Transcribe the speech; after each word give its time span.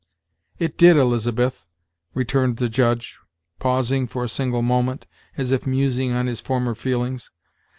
"It 0.57 0.79
did, 0.79 0.97
Elizabeth," 0.97 1.67
returned 2.15 2.57
the 2.57 2.69
Judge, 2.69 3.19
pausing 3.59 4.07
for 4.07 4.23
a 4.23 4.27
single 4.27 4.63
moment, 4.63 5.05
as 5.37 5.51
if 5.51 5.67
musing 5.67 6.11
on 6.11 6.25
his 6.25 6.39
former 6.41 6.73
feelings. 6.73 7.29